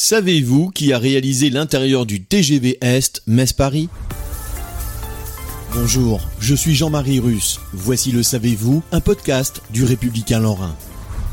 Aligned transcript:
Savez-vous 0.00 0.70
qui 0.70 0.92
a 0.92 0.98
réalisé 1.00 1.50
l'intérieur 1.50 2.06
du 2.06 2.22
TGV 2.22 2.78
Est 2.80 3.20
Metz-Paris 3.26 3.88
Bonjour, 5.74 6.20
je 6.38 6.54
suis 6.54 6.76
Jean-Marie 6.76 7.18
Russe. 7.18 7.58
Voici 7.72 8.12
le 8.12 8.22
Savez-vous, 8.22 8.84
un 8.92 9.00
podcast 9.00 9.60
du 9.72 9.82
Républicain 9.82 10.38
Lorrain. 10.38 10.76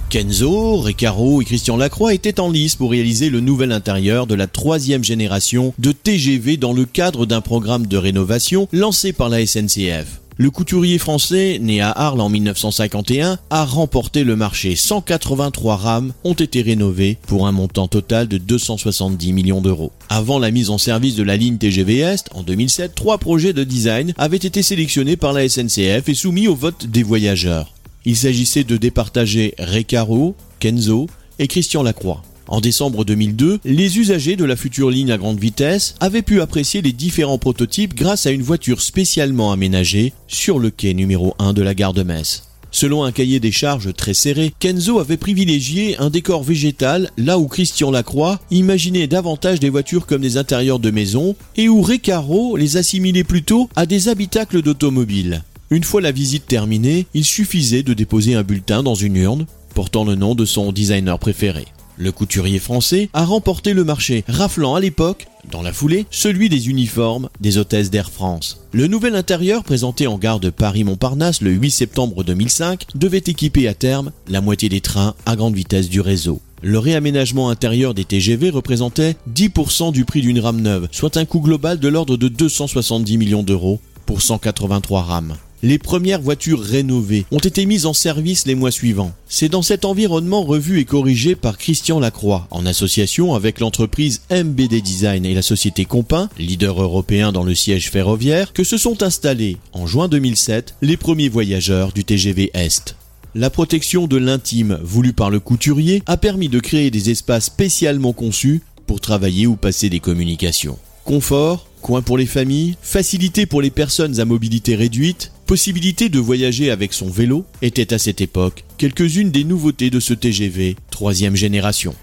Kenzo, 0.09 0.77
Recaro 0.77 1.43
et 1.43 1.45
Christian 1.45 1.77
Lacroix 1.77 2.15
étaient 2.15 2.39
en 2.39 2.49
lice 2.49 2.75
pour 2.75 2.89
réaliser 2.89 3.29
le 3.29 3.39
nouvel 3.39 3.71
intérieur 3.71 4.25
de 4.25 4.33
la 4.33 4.47
troisième 4.47 5.03
génération 5.03 5.75
de 5.77 5.91
TGV 5.91 6.57
dans 6.57 6.73
le 6.73 6.85
cadre 6.85 7.27
d'un 7.27 7.41
programme 7.41 7.85
de 7.85 7.97
rénovation 7.97 8.67
lancé 8.71 9.13
par 9.13 9.29
la 9.29 9.45
SNCF. 9.45 10.24
Le 10.37 10.51
couturier 10.51 10.97
français, 10.97 11.59
né 11.61 11.79
à 11.79 11.91
Arles 11.91 12.19
en 12.19 12.27
1951, 12.27 13.39
a 13.49 13.63
remporté 13.63 14.25
le 14.25 14.35
marché. 14.35 14.75
183 14.75 15.77
rames 15.77 16.11
ont 16.25 16.33
été 16.33 16.61
rénovées 16.61 17.17
pour 17.25 17.47
un 17.47 17.53
montant 17.53 17.87
total 17.87 18.27
de 18.27 18.37
270 18.37 19.31
millions 19.31 19.61
d'euros. 19.61 19.93
Avant 20.09 20.37
la 20.37 20.51
mise 20.51 20.69
en 20.71 20.77
service 20.77 21.15
de 21.15 21.23
la 21.23 21.37
ligne 21.37 21.57
TGV 21.57 21.99
Est, 21.99 22.27
en 22.33 22.43
2007, 22.43 22.93
trois 22.95 23.17
projets 23.17 23.53
de 23.53 23.63
design 23.63 24.13
avaient 24.17 24.35
été 24.35 24.61
sélectionnés 24.61 25.15
par 25.15 25.31
la 25.31 25.47
SNCF 25.47 26.09
et 26.09 26.13
soumis 26.13 26.49
au 26.49 26.55
vote 26.55 26.85
des 26.85 27.03
voyageurs. 27.03 27.73
Il 28.03 28.17
s'agissait 28.17 28.65
de 28.65 28.75
départager 28.75 29.55
Recaro, 29.57 30.35
Kenzo 30.59 31.07
et 31.39 31.47
Christian 31.47 31.81
Lacroix. 31.81 32.23
En 32.47 32.61
décembre 32.61 33.05
2002, 33.05 33.59
les 33.65 33.97
usagers 33.97 34.35
de 34.35 34.45
la 34.45 34.55
future 34.55 34.91
ligne 34.91 35.11
à 35.11 35.17
grande 35.17 35.39
vitesse 35.39 35.95
avaient 35.99 36.21
pu 36.21 36.41
apprécier 36.41 36.81
les 36.81 36.91
différents 36.91 37.39
prototypes 37.39 37.95
grâce 37.95 38.27
à 38.27 38.31
une 38.31 38.43
voiture 38.43 38.81
spécialement 38.81 39.51
aménagée 39.51 40.13
sur 40.27 40.59
le 40.59 40.69
quai 40.69 40.93
numéro 40.93 41.33
1 41.39 41.53
de 41.53 41.63
la 41.63 41.73
gare 41.73 41.93
de 41.93 42.03
Metz. 42.03 42.43
Selon 42.69 43.03
un 43.03 43.11
cahier 43.11 43.39
des 43.39 43.53
charges 43.53 43.93
très 43.93 44.13
serré, 44.13 44.53
Kenzo 44.59 44.99
avait 44.99 45.17
privilégié 45.17 45.97
un 45.97 46.09
décor 46.09 46.43
végétal 46.43 47.09
là 47.17 47.39
où 47.39 47.47
Christian 47.47 47.89
Lacroix 47.89 48.39
imaginait 48.51 49.07
davantage 49.07 49.59
des 49.61 49.69
voitures 49.69 50.05
comme 50.05 50.21
des 50.21 50.37
intérieurs 50.37 50.79
de 50.79 50.91
maison 50.91 51.35
et 51.55 51.69
où 51.69 51.81
Recaro 51.81 52.57
les 52.57 52.77
assimilait 52.77 53.23
plutôt 53.23 53.69
à 53.75 53.85
des 53.85 54.09
habitacles 54.09 54.61
d'automobiles. 54.61 55.43
Une 55.71 55.85
fois 55.85 56.01
la 56.01 56.11
visite 56.11 56.47
terminée, 56.47 57.07
il 57.13 57.25
suffisait 57.25 57.81
de 57.81 57.93
déposer 57.93 58.35
un 58.35 58.43
bulletin 58.43 58.83
dans 58.83 58.93
une 58.93 59.15
urne 59.15 59.45
portant 59.73 60.03
le 60.03 60.15
nom 60.15 60.35
de 60.35 60.45
son 60.45 60.71
designer 60.71 61.17
préféré. 61.17 61.65
Le 61.97 62.11
couturier 62.11 62.59
français 62.59 63.09
a 63.13 63.23
remporté 63.23 63.73
le 63.73 63.83
marché, 63.83 64.23
raflant 64.27 64.75
à 64.75 64.79
l'époque, 64.79 65.27
dans 65.51 65.61
la 65.61 65.71
foulée, 65.71 66.05
celui 66.11 66.49
des 66.49 66.69
uniformes 66.69 67.29
des 67.39 67.57
hôtesses 67.57 67.89
d'Air 67.89 68.11
France. 68.11 68.61
Le 68.73 68.87
nouvel 68.87 69.15
intérieur 69.15 69.63
présenté 69.63 70.07
en 70.07 70.17
gare 70.17 70.39
de 70.39 70.49
Paris-Montparnasse 70.49 71.41
le 71.41 71.51
8 71.51 71.71
septembre 71.71 72.23
2005 72.23 72.87
devait 72.95 73.17
équiper 73.19 73.67
à 73.67 73.73
terme 73.73 74.11
la 74.27 74.41
moitié 74.41 74.67
des 74.67 74.81
trains 74.81 75.15
à 75.25 75.35
grande 75.35 75.55
vitesse 75.55 75.89
du 75.89 76.01
réseau. 76.01 76.41
Le 76.61 76.79
réaménagement 76.79 77.49
intérieur 77.49 77.93
des 77.93 78.05
TGV 78.05 78.49
représentait 78.49 79.15
10% 79.33 79.91
du 79.91 80.03
prix 80.03 80.21
d'une 80.21 80.39
rame 80.39 80.61
neuve, 80.61 80.87
soit 80.91 81.17
un 81.17 81.25
coût 81.25 81.39
global 81.39 81.79
de 81.79 81.87
l'ordre 81.87 82.17
de 82.17 82.27
270 82.27 83.17
millions 83.17 83.43
d'euros 83.43 83.79
pour 84.05 84.21
183 84.21 85.03
rames 85.03 85.35
les 85.65 85.79
premières 85.79 86.21
voitures 86.21 86.61
rénovées 86.61 87.25
ont 87.31 87.39
été 87.39 87.65
mises 87.65 87.87
en 87.87 87.93
service 87.93 88.45
les 88.45 88.53
mois 88.53 88.69
suivants. 88.69 89.13
C'est 89.27 89.49
dans 89.49 89.63
cet 89.63 89.83
environnement 89.83 90.43
revu 90.43 90.79
et 90.79 90.85
corrigé 90.85 91.33
par 91.33 91.57
Christian 91.57 91.99
Lacroix, 91.99 92.47
en 92.51 92.67
association 92.67 93.33
avec 93.33 93.59
l'entreprise 93.59 94.21
MBD 94.29 94.79
Design 94.81 95.25
et 95.25 95.33
la 95.33 95.41
société 95.41 95.85
Compin, 95.85 96.29
leader 96.37 96.79
européen 96.79 97.31
dans 97.31 97.43
le 97.43 97.55
siège 97.55 97.89
ferroviaire, 97.89 98.53
que 98.53 98.63
se 98.63 98.77
sont 98.77 99.01
installés, 99.01 99.57
en 99.73 99.87
juin 99.87 100.07
2007, 100.07 100.75
les 100.83 100.97
premiers 100.97 101.29
voyageurs 101.29 101.93
du 101.93 102.03
TGV 102.03 102.51
Est. 102.53 102.95
La 103.33 103.49
protection 103.49 104.05
de 104.05 104.17
l'intime 104.17 104.79
voulue 104.83 105.13
par 105.13 105.31
le 105.31 105.39
couturier 105.39 106.03
a 106.05 106.15
permis 106.15 106.47
de 106.47 106.59
créer 106.59 106.91
des 106.91 107.09
espaces 107.09 107.45
spécialement 107.45 108.13
conçus 108.13 108.61
pour 108.85 109.01
travailler 109.01 109.47
ou 109.47 109.55
passer 109.55 109.89
des 109.89 109.99
communications. 109.99 110.77
Confort, 111.05 111.67
coin 111.81 112.01
pour 112.01 112.17
les 112.17 112.25
familles, 112.25 112.77
facilité 112.81 113.45
pour 113.45 113.61
les 113.61 113.69
personnes 113.69 114.19
à 114.19 114.25
mobilité 114.25 114.75
réduite, 114.75 115.31
possibilité 115.45 116.09
de 116.09 116.19
voyager 116.19 116.71
avec 116.71 116.93
son 116.93 117.09
vélo 117.09 117.45
étaient 117.61 117.93
à 117.93 117.99
cette 117.99 118.21
époque 118.21 118.63
quelques-unes 118.77 119.31
des 119.31 119.43
nouveautés 119.43 119.89
de 119.89 119.99
ce 119.99 120.13
TGV 120.13 120.75
troisième 120.89 121.35
génération. 121.35 121.95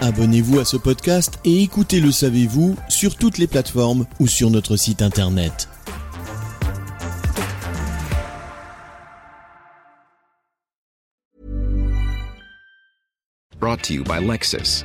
Abonnez-vous 0.00 0.58
à 0.58 0.64
ce 0.64 0.76
podcast 0.76 1.38
et 1.44 1.62
écoutez 1.62 2.00
Le 2.00 2.10
Savez-vous 2.10 2.76
sur 2.88 3.16
toutes 3.16 3.38
les 3.38 3.46
plateformes 3.46 4.06
ou 4.18 4.26
sur 4.26 4.50
notre 4.50 4.76
site 4.76 5.02
internet. 5.02 5.68
Brought 13.60 13.82
to 13.82 13.94
you 13.94 14.02
by 14.02 14.18
Lexus. 14.18 14.84